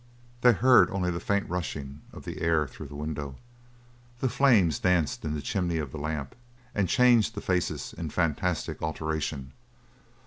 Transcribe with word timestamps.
They 0.41 0.53
heard 0.53 0.89
only 0.89 1.11
the 1.11 1.19
faint 1.19 1.47
rushing 1.47 2.01
of 2.11 2.25
the 2.25 2.41
air 2.41 2.65
through 2.67 2.87
the 2.87 2.95
window. 2.95 3.35
The 4.19 4.29
flame 4.29 4.69
danced 4.69 5.23
in 5.23 5.35
the 5.35 5.43
chimney 5.43 5.77
of 5.77 5.91
the 5.91 5.99
lamp 5.99 6.33
and 6.73 6.89
changed 6.89 7.35
the 7.35 7.39
faces 7.39 7.93
in 7.95 8.09
phantastic 8.09 8.81
alteration. 8.81 9.51